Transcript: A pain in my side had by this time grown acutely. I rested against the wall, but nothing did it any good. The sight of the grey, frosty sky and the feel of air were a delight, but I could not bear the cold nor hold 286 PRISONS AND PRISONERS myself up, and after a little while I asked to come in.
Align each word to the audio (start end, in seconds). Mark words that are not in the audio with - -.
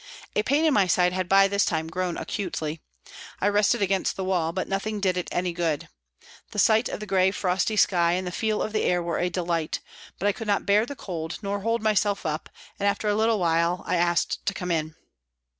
A 0.35 0.41
pain 0.41 0.65
in 0.65 0.73
my 0.73 0.87
side 0.87 1.13
had 1.13 1.29
by 1.29 1.47
this 1.47 1.63
time 1.63 1.87
grown 1.87 2.17
acutely. 2.17 2.81
I 3.39 3.47
rested 3.49 3.83
against 3.83 4.15
the 4.15 4.23
wall, 4.23 4.51
but 4.51 4.67
nothing 4.67 4.99
did 4.99 5.15
it 5.15 5.29
any 5.31 5.53
good. 5.53 5.89
The 6.49 6.57
sight 6.57 6.89
of 6.89 6.99
the 6.99 7.05
grey, 7.05 7.29
frosty 7.29 7.75
sky 7.77 8.13
and 8.13 8.25
the 8.25 8.31
feel 8.31 8.63
of 8.63 8.73
air 8.75 9.03
were 9.03 9.19
a 9.19 9.29
delight, 9.29 9.79
but 10.17 10.25
I 10.27 10.31
could 10.31 10.47
not 10.47 10.65
bear 10.65 10.87
the 10.87 10.95
cold 10.95 11.37
nor 11.43 11.59
hold 11.59 11.81
286 11.81 12.01
PRISONS 12.01 12.07
AND 12.15 12.17
PRISONERS 12.19 12.19
myself 12.19 12.33
up, 12.33 12.49
and 12.79 12.87
after 12.87 13.07
a 13.09 13.15
little 13.15 13.39
while 13.39 13.83
I 13.85 13.95
asked 13.95 14.43
to 14.47 14.53
come 14.55 14.71
in. 14.71 14.95